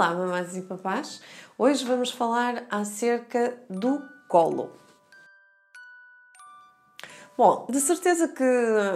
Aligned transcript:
Olá, 0.00 0.14
mamães 0.14 0.56
e 0.56 0.62
papás! 0.62 1.20
Hoje 1.58 1.84
vamos 1.84 2.10
falar 2.10 2.64
acerca 2.70 3.54
do 3.68 4.00
colo. 4.30 4.72
Bom, 7.36 7.66
de 7.68 7.78
certeza 7.82 8.26
que 8.28 8.42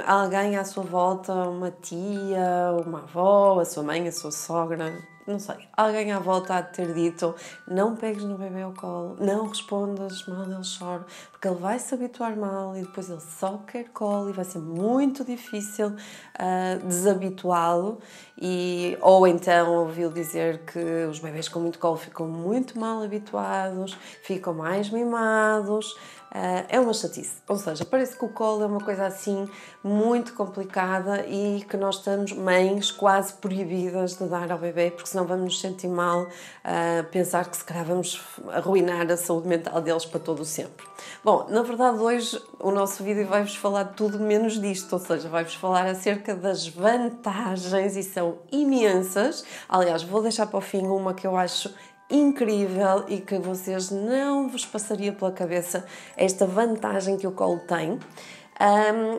alguém 0.07 0.57
à 0.57 0.65
sua 0.65 0.83
volta, 0.83 1.35
uma 1.35 1.71
tia, 1.71 2.73
uma 2.87 3.01
avó, 3.01 3.61
a 3.61 3.67
sua 3.67 3.83
mãe, 3.83 4.09
a 4.09 4.13
sua 4.13 4.33
sogra, 4.33 4.99
não 5.27 5.39
sei, 5.39 5.57
alguém 5.75 6.13
à 6.13 6.19
volta 6.19 6.55
há 6.55 6.61
de 6.61 6.73
ter 6.73 6.93
dito: 6.93 7.35
não 7.67 7.97
pegues 7.97 8.25
no 8.25 8.37
bebê 8.37 8.63
ao 8.63 8.73
colo, 8.73 9.17
não 9.19 9.49
respondas 9.49 10.27
mal, 10.27 10.45
ele 10.45 10.61
chora, 10.79 11.07
porque 11.33 11.49
ele 11.49 11.57
vai 11.57 11.79
se 11.79 11.95
habituar 11.95 12.37
mal 12.37 12.77
e 12.77 12.83
depois 12.83 13.09
ele 13.09 13.21
só 13.21 13.59
quer 13.67 13.85
colo 13.91 14.31
e 14.31 14.33
vai 14.33 14.45
ser 14.45 14.59
muito 14.59 15.25
difícil 15.25 15.89
uh, 15.89 16.87
desabituá-lo. 16.87 17.99
E, 18.41 18.99
ou 19.01 19.27
então 19.27 19.73
ouviu 19.75 20.11
dizer 20.11 20.65
que 20.67 21.07
os 21.09 21.21
bebês 21.21 21.49
com 21.49 21.61
muito 21.61 21.79
colo 21.79 21.97
ficam 21.97 22.27
muito 22.27 22.79
mal 22.79 23.03
habituados, 23.03 23.97
ficam 24.23 24.53
mais 24.53 24.91
mimados. 24.91 25.97
Uh, 26.35 26.67
é 26.69 26.81
uma 26.81 26.93
chatice. 26.93 27.37
Ou 27.47 27.57
seja, 27.57 27.85
parece 27.85 28.19
que 28.19 28.25
o 28.25 28.29
colo 28.29 28.65
é 28.65 28.67
uma 28.67 28.81
coisa 28.81 29.07
assim 29.07 29.49
muito 29.85 30.35
complicada 30.35 31.25
e 31.29 31.65
que 31.69 31.77
nós 31.77 31.99
estamos, 31.99 32.33
mães, 32.33 32.91
quase 32.91 33.35
proibidas 33.35 34.17
de 34.17 34.27
dar 34.27 34.51
ao 34.51 34.59
bebê, 34.59 34.91
porque 34.91 35.09
senão 35.15 35.27
vamos 35.27 35.45
nos 35.45 35.61
sentir 35.61 35.89
mal, 35.89 36.23
uh, 36.23 37.05
pensar 37.11 37.49
que 37.49 37.57
se 37.57 37.65
calhar 37.65 37.85
vamos 37.85 38.21
arruinar 38.53 39.09
a 39.11 39.17
saúde 39.17 39.47
mental 39.47 39.81
deles 39.81 40.05
para 40.05 40.19
todo 40.19 40.41
o 40.41 40.45
sempre. 40.45 40.85
Bom, 41.23 41.47
na 41.49 41.63
verdade, 41.63 41.99
hoje 41.99 42.43
o 42.59 42.73
nosso 42.73 43.03
vídeo 43.05 43.27
vai-vos 43.27 43.55
falar 43.55 43.85
tudo 43.85 44.19
menos 44.19 44.61
disto, 44.61 44.93
ou 44.93 44.99
seja, 44.99 45.29
vai-vos 45.29 45.55
falar 45.55 45.87
acerca 45.87 46.35
das 46.35 46.67
vantagens 46.67 47.97
e 47.97 48.03
são 48.03 48.39
imensas. 48.51 49.45
Aliás, 49.69 50.03
vou 50.03 50.21
deixar 50.21 50.47
para 50.47 50.59
o 50.59 50.61
fim 50.61 50.85
uma 50.87 51.15
que 51.15 51.27
eu 51.27 51.37
acho 51.37 51.73
incrível 52.11 53.05
e 53.09 53.21
que 53.21 53.39
vocês 53.39 53.91
não 53.91 54.49
vos 54.49 54.67
passaria 54.67 55.13
pela 55.13 55.33
cabeça 55.33 55.85
esta 56.17 56.45
vantagem 56.45 57.17
que 57.17 57.27
o 57.27 57.33
colo 57.33 57.61
tem, 57.61 57.93
um, 57.93 57.99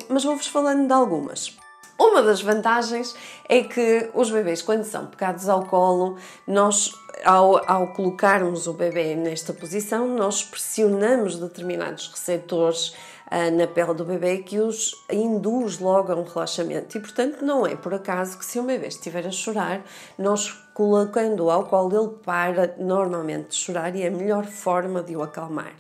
mas 0.10 0.24
vou-vos 0.24 0.48
falando 0.48 0.88
de 0.88 0.94
algumas. 0.94 1.65
Uma 1.98 2.22
das 2.22 2.42
vantagens 2.42 3.16
é 3.48 3.64
que 3.64 4.10
os 4.14 4.30
bebês, 4.30 4.62
quando 4.62 4.84
são 4.84 5.06
pegados 5.06 5.48
ao 5.48 5.66
colo, 5.66 6.18
nós, 6.46 6.92
ao, 7.24 7.62
ao 7.70 7.94
colocarmos 7.94 8.68
o 8.68 8.74
bebê 8.74 9.16
nesta 9.16 9.54
posição, 9.54 10.06
nós 10.08 10.44
pressionamos 10.44 11.40
determinados 11.40 12.10
receptores 12.10 12.90
uh, 13.32 13.50
na 13.58 13.66
pele 13.66 13.94
do 13.94 14.04
bebê 14.04 14.40
que 14.40 14.60
os 14.60 14.94
induz 15.10 15.80
logo 15.80 16.12
a 16.12 16.16
um 16.16 16.24
relaxamento. 16.24 16.98
E, 16.98 17.00
portanto, 17.00 17.46
não 17.46 17.66
é 17.66 17.78
por 17.78 17.94
acaso 17.94 18.38
que 18.38 18.46
se 18.46 18.60
um 18.60 18.66
bebê 18.66 18.88
estiver 18.88 19.26
a 19.26 19.32
chorar, 19.32 19.82
nós 20.18 20.52
colocando-o 20.74 21.50
ao 21.50 21.64
colo, 21.64 21.98
ele 21.98 22.18
para 22.24 22.76
normalmente 22.78 23.52
de 23.52 23.56
chorar 23.56 23.96
e 23.96 24.04
é 24.04 24.08
a 24.08 24.12
melhor 24.12 24.44
forma 24.46 25.02
de 25.02 25.16
o 25.16 25.24
acalmar. 25.24 25.74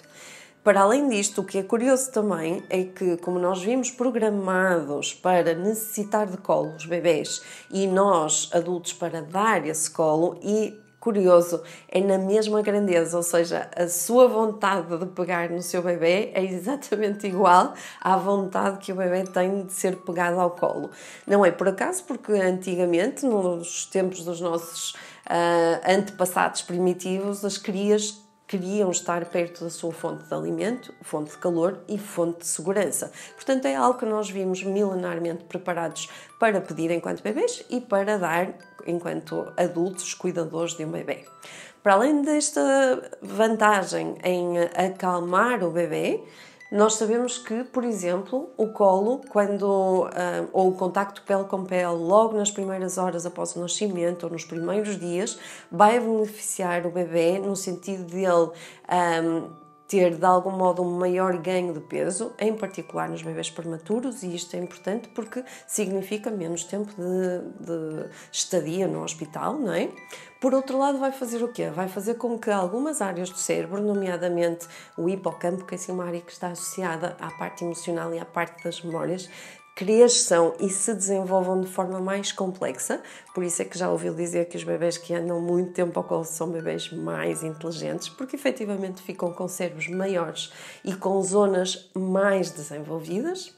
Para 0.66 0.82
além 0.82 1.08
disto, 1.08 1.42
o 1.42 1.44
que 1.44 1.60
é 1.60 1.64
curioso 1.64 2.12
também 2.12 2.64
é 2.72 2.86
que, 2.86 3.18
como 3.18 3.38
nós 3.38 3.62
vimos 3.62 3.92
programados 3.92 5.14
para 5.14 5.54
necessitar 5.54 6.26
de 6.26 6.38
colo 6.38 6.74
os 6.76 6.88
bebês 6.88 7.44
e 7.70 7.86
nós, 7.86 8.50
adultos, 8.52 8.92
para 8.92 9.22
dar 9.22 9.64
esse 9.68 9.92
colo, 9.92 10.40
e 10.42 10.76
curioso, 11.00 11.62
é 11.88 12.02
na 12.02 12.18
mesma 12.18 12.64
grandeza, 12.64 13.16
ou 13.16 13.22
seja, 13.22 13.70
a 13.76 13.88
sua 13.88 14.28
vontade 14.28 14.98
de 14.98 15.06
pegar 15.06 15.52
no 15.52 15.62
seu 15.62 15.84
bebê 15.84 16.32
é 16.34 16.44
exatamente 16.44 17.28
igual 17.28 17.76
à 18.02 18.18
vontade 18.18 18.80
que 18.80 18.92
o 18.92 18.96
bebê 18.96 19.24
tem 19.24 19.68
de 19.68 19.72
ser 19.72 19.98
pegado 19.98 20.40
ao 20.40 20.50
colo. 20.50 20.90
Não 21.28 21.46
é 21.46 21.52
por 21.52 21.68
acaso, 21.68 22.04
porque 22.06 22.32
antigamente, 22.32 23.24
nos 23.24 23.86
tempos 23.86 24.26
dos 24.26 24.42
nossos 24.42 24.94
uh, 25.28 25.80
antepassados 25.88 26.64
primitivos, 26.64 27.46
as 27.46 27.60
crias 27.60 28.25
queriam 28.48 28.92
estar 28.92 29.26
perto 29.26 29.64
da 29.64 29.70
sua 29.70 29.92
fonte 29.92 30.24
de 30.28 30.34
alimento, 30.34 30.94
fonte 31.02 31.32
de 31.32 31.38
calor 31.38 31.80
e 31.88 31.98
fonte 31.98 32.40
de 32.40 32.48
segurança. 32.48 33.12
Portanto, 33.34 33.66
é 33.66 33.76
algo 33.76 33.98
que 33.98 34.06
nós 34.06 34.30
vimos 34.30 34.64
milenarmente 34.64 35.44
preparados 35.46 36.10
para 36.40 36.62
pedir 36.62 36.92
enquanto 36.92 37.24
bebês 37.24 37.66
e 37.70 37.82
para 37.82 38.18
dar 38.18 38.54
enquanto 38.86 39.52
adultos 39.58 40.14
cuidadores 40.14 40.74
de 40.76 40.86
um 40.86 40.92
bebê. 40.92 41.26
Para 41.82 41.94
além 41.94 42.22
desta 42.22 43.12
vantagem 43.22 44.16
em 44.24 44.58
acalmar 44.76 45.64
o 45.64 45.72
bebê, 45.72 46.24
nós 46.76 46.96
sabemos 46.96 47.38
que, 47.38 47.64
por 47.64 47.86
exemplo, 47.86 48.50
o 48.58 48.68
colo, 48.68 49.22
quando 49.30 49.64
uh, 50.04 50.50
ou 50.52 50.70
o 50.70 50.74
contacto 50.74 51.22
pele 51.22 51.46
com 51.46 51.64
pele, 51.64 51.86
logo 51.86 52.36
nas 52.36 52.52
primeiras 52.52 52.98
horas 52.98 53.26
após 53.26 53.56
o 53.56 53.62
nascimento 53.62 54.26
ou 54.26 54.30
nos 54.30 54.44
primeiros 54.44 55.00
dias, 55.00 55.40
vai 55.72 55.98
beneficiar 56.02 56.86
o 56.86 56.92
bebê 56.92 57.40
no 57.40 57.56
sentido 57.56 58.04
de 58.04 58.26
ele 58.26 58.52
um, 59.24 59.50
ter 59.88 60.16
de 60.16 60.26
algum 60.26 60.52
modo 60.52 60.82
um 60.82 60.98
maior 60.98 61.38
ganho 61.38 61.74
de 61.74 61.80
peso, 61.80 62.34
em 62.40 62.56
particular 62.56 63.08
nos 63.10 63.22
bebês 63.22 63.50
prematuros, 63.50 64.24
e 64.24 64.36
isto 64.36 64.56
é 64.56 64.60
importante 64.60 65.10
porque 65.10 65.44
significa 65.68 66.32
menos 66.32 66.64
tempo 66.64 66.92
de, 66.98 67.66
de, 67.66 68.10
estadia 68.32 68.88
no 68.88 69.04
hospital, 69.04 69.54
não 69.54 69.74
é? 69.74 69.90
Por 70.42 70.54
outro 70.54 70.78
lado, 70.78 71.00
vai 71.00 71.12
fazer 71.12 71.44
o 71.44 71.48
quê? 71.48 71.70
Vai 71.70 71.88
fazer 71.88 72.16
com 72.16 72.38
que 72.38 72.50
algumas 72.52 73.02
áreas 73.02 73.30
do 73.30 73.38
cérebro, 73.38 73.82
nomeadamente 73.82 74.68
o 74.98 75.08
hipocampo, 75.10 75.66
que 75.66 75.76
é 75.76 75.78
assim 75.78 75.92
uma 75.92 76.06
área 76.06 76.22
que 76.22 76.32
está 76.32 76.50
associada 76.50 77.16
à 77.20 77.32
parte 77.32 77.64
emocional 77.64 78.14
e 78.14 78.20
à 78.20 78.26
parte 78.26 78.64
das 78.64 78.82
memórias, 78.82 79.30
cresçam 79.76 80.56
e 80.58 80.70
se 80.70 80.94
desenvolvam 80.94 81.60
de 81.60 81.68
forma 81.68 82.00
mais 82.00 82.32
complexa. 82.32 83.02
Por 83.34 83.44
isso 83.44 83.62
é 83.62 83.66
que 83.66 83.78
já 83.78 83.92
ouviu 83.92 84.16
dizer 84.16 84.46
que 84.46 84.56
os 84.56 84.64
bebês 84.64 84.98
que 84.98 85.14
andam 85.14 85.42
muito 85.42 85.74
tempo 85.74 86.00
ao 86.00 86.06
colo 86.06 86.24
são 86.24 86.50
bebês 86.50 86.90
mais 86.92 87.44
inteligentes, 87.44 88.08
porque 88.08 88.38
efetivamente 88.38 89.02
ficam 89.02 89.34
com 89.34 89.50
cérebros 89.50 89.90
maiores 89.90 90.54
e 90.84 90.96
com 90.96 91.22
zonas 91.22 91.90
mais 91.94 92.50
desenvolvidas. 92.52 93.54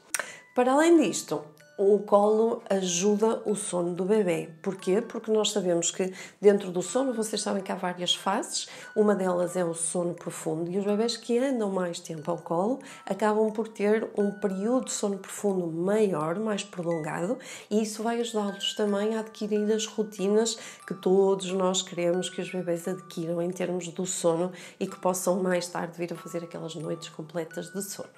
Para 0.56 0.72
além 0.72 1.00
disto, 1.00 1.40
o 1.78 2.00
colo 2.00 2.60
ajuda 2.68 3.40
o 3.46 3.54
sono 3.54 3.94
do 3.94 4.04
bebê. 4.04 4.50
Porquê? 4.60 5.00
Porque 5.00 5.30
nós 5.30 5.52
sabemos 5.52 5.92
que 5.92 6.12
dentro 6.40 6.72
do 6.72 6.82
sono, 6.82 7.14
vocês 7.14 7.40
sabem 7.40 7.62
que 7.62 7.70
há 7.70 7.76
várias 7.76 8.16
fases, 8.16 8.68
uma 8.96 9.14
delas 9.14 9.54
é 9.54 9.64
o 9.64 9.72
sono 9.72 10.12
profundo, 10.12 10.68
e 10.68 10.76
os 10.76 10.84
bebês 10.84 11.16
que 11.16 11.38
andam 11.38 11.70
mais 11.70 12.00
tempo 12.00 12.28
ao 12.32 12.38
colo 12.38 12.80
acabam 13.06 13.52
por 13.52 13.68
ter 13.68 14.10
um 14.18 14.32
período 14.32 14.86
de 14.86 14.92
sono 14.92 15.18
profundo 15.18 15.68
maior, 15.68 16.36
mais 16.40 16.64
prolongado, 16.64 17.38
e 17.70 17.80
isso 17.80 18.02
vai 18.02 18.20
ajudá-los 18.20 18.74
também 18.74 19.14
a 19.14 19.20
adquirir 19.20 19.72
as 19.72 19.86
rotinas 19.86 20.58
que 20.84 20.94
todos 20.94 21.52
nós 21.52 21.80
queremos 21.80 22.28
que 22.28 22.40
os 22.40 22.50
bebês 22.50 22.88
adquiram 22.88 23.40
em 23.40 23.50
termos 23.50 23.86
do 23.86 24.04
sono 24.04 24.50
e 24.80 24.86
que 24.88 24.98
possam 24.98 25.40
mais 25.40 25.68
tarde 25.68 25.96
vir 25.96 26.12
a 26.12 26.16
fazer 26.16 26.42
aquelas 26.42 26.74
noites 26.74 27.08
completas 27.08 27.72
de 27.72 27.82
sono. 27.82 28.08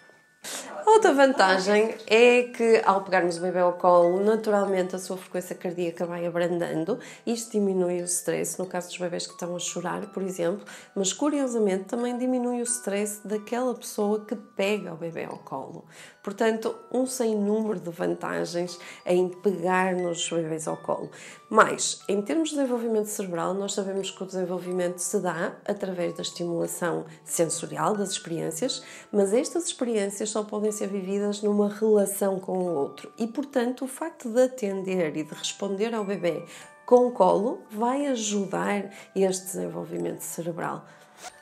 Outra 0.86 1.12
vantagem 1.12 1.94
é 2.06 2.44
que 2.44 2.82
ao 2.84 3.02
pegarmos 3.02 3.38
o 3.38 3.40
bebê 3.40 3.58
ao 3.58 3.74
colo, 3.74 4.20
naturalmente 4.20 4.96
a 4.96 4.98
sua 4.98 5.16
frequência 5.16 5.54
cardíaca 5.54 6.06
vai 6.06 6.26
abrandando. 6.26 6.98
Isto 7.26 7.52
diminui 7.52 8.00
o 8.00 8.04
stress, 8.04 8.58
no 8.58 8.66
caso 8.66 8.88
dos 8.88 8.98
bebês 8.98 9.26
que 9.26 9.32
estão 9.32 9.54
a 9.54 9.58
chorar, 9.58 10.06
por 10.06 10.22
exemplo, 10.22 10.64
mas 10.94 11.12
curiosamente 11.12 11.84
também 11.84 12.16
diminui 12.16 12.60
o 12.60 12.64
stress 12.64 13.26
daquela 13.26 13.74
pessoa 13.74 14.24
que 14.24 14.34
pega 14.34 14.92
o 14.92 14.96
bebê 14.96 15.24
ao 15.24 15.38
colo. 15.38 15.84
Portanto, 16.22 16.74
um 16.92 17.06
sem 17.06 17.34
número 17.34 17.80
de 17.80 17.90
vantagens 17.90 18.78
em 19.04 19.28
pegar 19.28 19.94
nos 19.94 20.28
bebês 20.30 20.68
ao 20.68 20.76
colo. 20.76 21.10
Mas, 21.52 22.00
em 22.06 22.22
termos 22.22 22.50
de 22.50 22.54
desenvolvimento 22.54 23.06
cerebral, 23.06 23.52
nós 23.54 23.72
sabemos 23.72 24.08
que 24.08 24.22
o 24.22 24.26
desenvolvimento 24.26 24.98
se 24.98 25.18
dá 25.18 25.56
através 25.66 26.14
da 26.14 26.22
estimulação 26.22 27.04
sensorial 27.24 27.96
das 27.96 28.10
experiências, 28.10 28.84
mas 29.10 29.34
estas 29.34 29.66
experiências 29.66 30.30
só 30.30 30.44
podem 30.44 30.70
ser 30.70 30.86
vividas 30.86 31.42
numa 31.42 31.68
relação 31.68 32.38
com 32.38 32.56
o 32.56 32.72
outro. 32.72 33.12
E, 33.18 33.26
portanto, 33.26 33.84
o 33.84 33.88
facto 33.88 34.28
de 34.28 34.42
atender 34.42 35.16
e 35.16 35.24
de 35.24 35.34
responder 35.34 35.92
ao 35.92 36.04
bebê 36.04 36.44
com 36.86 37.08
o 37.08 37.10
colo 37.10 37.62
vai 37.68 38.06
ajudar 38.06 38.88
este 39.16 39.46
desenvolvimento 39.46 40.20
cerebral. 40.20 40.84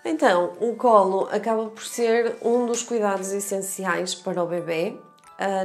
Então, 0.02 0.54
o 0.58 0.74
colo 0.74 1.28
acaba 1.30 1.66
por 1.66 1.84
ser 1.84 2.38
um 2.42 2.64
dos 2.64 2.82
cuidados 2.82 3.30
essenciais 3.30 4.14
para 4.14 4.42
o 4.42 4.46
bebê, 4.46 4.98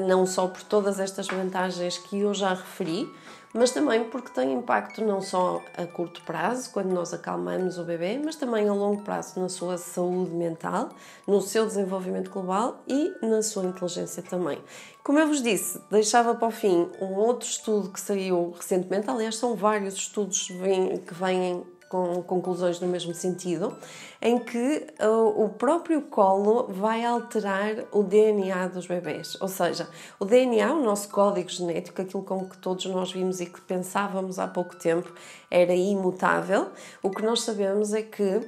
não 0.05 0.25
só 0.25 0.47
por 0.47 0.63
todas 0.63 0.99
estas 0.99 1.27
vantagens 1.27 1.97
que 1.97 2.19
eu 2.19 2.33
já 2.33 2.49
referi, 2.49 3.11
mas 3.53 3.69
também 3.69 4.03
porque 4.05 4.31
tem 4.31 4.51
impacto 4.51 5.03
não 5.05 5.21
só 5.21 5.61
a 5.77 5.85
curto 5.85 6.23
prazo, 6.23 6.71
quando 6.71 6.91
nós 6.91 7.13
acalmamos 7.13 7.77
o 7.77 7.83
bebê, 7.83 8.19
mas 8.23 8.35
também 8.35 8.67
a 8.67 8.73
longo 8.73 9.03
prazo 9.03 9.39
na 9.39 9.47
sua 9.47 9.77
saúde 9.77 10.31
mental, 10.31 10.89
no 11.27 11.39
seu 11.39 11.65
desenvolvimento 11.65 12.31
global 12.31 12.83
e 12.87 13.13
na 13.21 13.43
sua 13.43 13.65
inteligência 13.65 14.23
também. 14.23 14.57
Como 15.03 15.19
eu 15.19 15.27
vos 15.27 15.43
disse, 15.43 15.79
deixava 15.91 16.33
para 16.33 16.47
o 16.47 16.51
fim 16.51 16.89
um 16.99 17.13
outro 17.13 17.47
estudo 17.47 17.89
que 17.89 18.01
saiu 18.01 18.55
recentemente, 18.57 19.07
aliás, 19.09 19.35
são 19.35 19.55
vários 19.55 19.93
estudos 19.95 20.47
que 20.47 21.13
vêm 21.13 21.63
com 21.94 22.24
conclusões 22.24 22.80
no 22.80 22.88
mesmo 22.88 23.13
sentido, 23.13 23.78
em 24.19 24.40
que 24.40 24.88
uh, 25.00 25.44
o 25.44 25.50
próprio 25.50 26.01
colo 26.01 26.66
vai 26.68 27.06
alterar 27.06 27.86
o 27.92 28.01
DNA 28.01 28.69
dos 28.69 28.88
bebés. 28.88 29.40
Ou 29.40 29.48
seja, 29.48 29.88
o 30.19 30.25
DNA, 30.25 30.74
o 30.74 30.84
nosso 30.84 31.07
código 31.10 31.50
genético, 31.50 32.01
aquilo 32.01 32.24
com 32.24 32.50
que 32.50 32.57
todos 32.57 32.84
nós 32.88 33.12
vimos 33.12 33.40
e 33.40 33.45
que 33.45 33.62
pensávamos 33.62 34.40
há 34.40 34.48
pouco 34.48 34.75
tempo 34.75 35.13
era 35.51 35.75
imutável, 35.75 36.72
o 37.04 37.12
que 37.12 37.22
nós 37.22 37.44
sabemos 37.44 37.94
é 37.94 38.01
que 38.01 38.42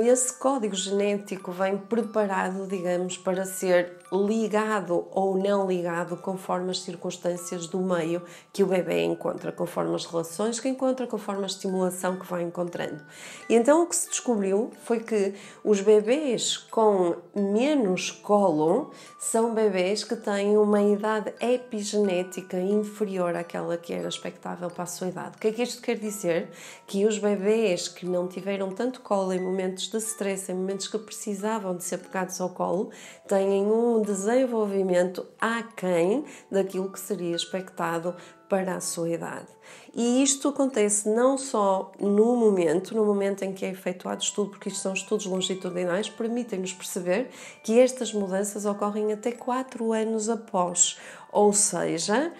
esse 0.00 0.32
código 0.32 0.74
genético 0.74 1.52
vem 1.52 1.76
preparado, 1.76 2.66
digamos, 2.66 3.18
para 3.18 3.44
ser 3.44 3.98
ligado 4.12 5.06
ou 5.10 5.36
não 5.36 5.66
ligado 5.66 6.16
conforme 6.16 6.70
as 6.70 6.82
circunstâncias 6.82 7.66
do 7.66 7.80
meio 7.80 8.22
que 8.52 8.62
o 8.62 8.66
bebê 8.66 9.04
encontra, 9.04 9.50
conforme 9.50 9.94
as 9.94 10.04
relações 10.04 10.60
que 10.60 10.68
encontra, 10.68 11.06
conforme 11.06 11.42
a 11.42 11.46
estimulação 11.46 12.16
que 12.16 12.26
vai 12.26 12.42
encontrando. 12.42 13.02
E 13.48 13.54
então 13.54 13.82
o 13.82 13.86
que 13.86 13.96
se 13.96 14.08
descobriu 14.08 14.70
foi 14.84 15.00
que 15.00 15.34
os 15.64 15.80
bebês 15.80 16.56
com 16.56 17.16
menos 17.34 18.10
colo 18.10 18.90
são 19.18 19.54
bebês 19.54 20.04
que 20.04 20.14
têm 20.14 20.56
uma 20.56 20.82
idade 20.82 21.32
epigenética 21.40 22.60
inferior 22.60 23.34
àquela 23.34 23.76
que 23.76 23.92
era 23.92 24.08
expectável 24.08 24.70
para 24.70 24.84
a 24.84 24.86
sua 24.86 25.08
idade. 25.08 25.36
O 25.36 25.40
que 25.40 25.48
é 25.48 25.52
que 25.52 25.62
isto 25.62 25.80
quer 25.80 25.96
dizer? 25.96 26.50
Que 26.86 27.06
os 27.06 27.18
bebês 27.18 27.88
que 27.88 28.06
não 28.06 28.28
tiveram 28.28 28.70
tanto 28.70 29.00
colo 29.00 29.32
em 29.32 29.40
momentos 29.40 29.81
de 29.90 29.98
stress, 29.98 30.50
em 30.50 30.54
momentos 30.54 30.88
que 30.88 30.98
precisavam 30.98 31.76
de 31.76 31.84
ser 31.84 31.98
pegados 31.98 32.40
ao 32.40 32.50
colo, 32.50 32.90
têm 33.28 33.64
um 33.64 34.02
desenvolvimento 34.02 35.26
aquém 35.40 36.24
daquilo 36.50 36.90
que 36.90 37.00
seria 37.00 37.34
expectado 37.34 38.14
para 38.48 38.74
a 38.74 38.80
sua 38.80 39.08
idade. 39.08 39.48
E 39.94 40.22
isto 40.22 40.48
acontece 40.48 41.08
não 41.08 41.38
só 41.38 41.90
no 41.98 42.36
momento, 42.36 42.94
no 42.94 43.04
momento 43.04 43.42
em 43.42 43.52
que 43.54 43.64
é 43.64 43.70
efetuado 43.70 44.20
o 44.20 44.24
estudo, 44.24 44.50
porque 44.50 44.68
isto 44.68 44.80
são 44.80 44.92
estudos 44.92 45.24
longitudinais, 45.24 46.10
permitem-nos 46.10 46.74
perceber 46.74 47.30
que 47.64 47.80
estas 47.80 48.12
mudanças 48.12 48.66
ocorrem 48.66 49.12
até 49.12 49.32
4 49.32 49.92
anos 49.92 50.28
após. 50.28 50.98
Ou 51.32 51.52
seja, 51.54 52.30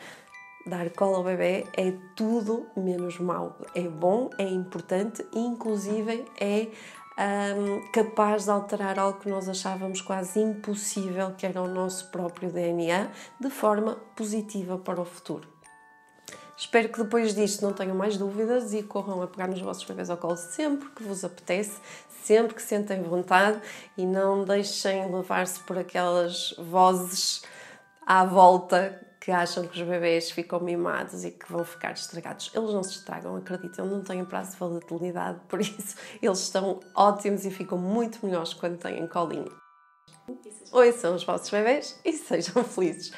dar 0.66 0.90
cola 0.90 1.16
ao 1.16 1.24
bebê 1.24 1.66
é 1.76 1.92
tudo 2.14 2.66
menos 2.76 3.18
mau. 3.18 3.56
É 3.74 3.88
bom, 3.88 4.28
é 4.38 4.44
importante, 4.44 5.24
inclusive 5.34 6.24
é 6.38 6.68
um, 7.18 7.90
capaz 7.92 8.44
de 8.44 8.50
alterar 8.50 8.98
algo 8.98 9.20
que 9.20 9.28
nós 9.28 9.48
achávamos 9.48 10.00
quase 10.00 10.40
impossível, 10.40 11.32
que 11.36 11.46
era 11.46 11.60
o 11.60 11.68
nosso 11.68 12.10
próprio 12.10 12.50
DNA, 12.50 13.08
de 13.40 13.50
forma 13.50 13.96
positiva 14.16 14.78
para 14.78 15.00
o 15.00 15.04
futuro. 15.04 15.48
Espero 16.56 16.88
que 16.90 17.02
depois 17.02 17.34
disto 17.34 17.62
não 17.62 17.72
tenham 17.72 17.96
mais 17.96 18.16
dúvidas 18.16 18.72
e 18.72 18.82
corram 18.82 19.20
a 19.22 19.26
pegar 19.26 19.48
nos 19.48 19.60
vossos 19.60 19.84
bebês 19.84 20.10
ao 20.10 20.16
colo 20.16 20.36
sempre 20.36 20.88
que 20.90 21.02
vos 21.02 21.24
apetece, 21.24 21.80
sempre 22.22 22.54
que 22.54 22.62
sentem 22.62 23.02
vontade 23.02 23.60
e 23.96 24.06
não 24.06 24.44
deixem 24.44 25.12
levar-se 25.12 25.58
por 25.60 25.76
aquelas 25.76 26.54
vozes 26.58 27.42
à 28.06 28.24
volta 28.24 29.11
que 29.22 29.30
acham 29.30 29.68
que 29.68 29.80
os 29.80 29.88
bebês 29.88 30.32
ficam 30.32 30.58
mimados 30.58 31.24
e 31.24 31.30
que 31.30 31.50
vão 31.50 31.64
ficar 31.64 31.92
estragados. 31.92 32.50
Eles 32.52 32.70
não 32.70 32.82
se 32.82 32.98
estragam, 32.98 33.36
acreditam, 33.36 33.86
não 33.86 34.02
têm 34.02 34.24
prazo 34.24 34.50
de 34.50 34.56
volatilidade, 34.56 35.40
por 35.48 35.60
isso 35.60 35.96
eles 36.20 36.40
estão 36.40 36.80
ótimos 36.92 37.46
e 37.46 37.50
ficam 37.52 37.78
muito 37.78 38.26
melhores 38.26 38.52
quando 38.52 38.78
têm 38.78 39.06
colinho. 39.06 39.56
São 40.96 41.14
os 41.14 41.22
vossos 41.22 41.50
bebês 41.50 42.00
e 42.04 42.12
sejam 42.12 42.64
felizes. 42.64 43.12